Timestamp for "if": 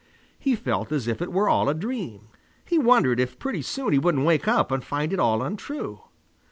1.07-1.21, 3.19-3.37